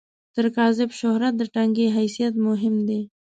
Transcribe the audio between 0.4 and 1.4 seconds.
کاذب شهرت،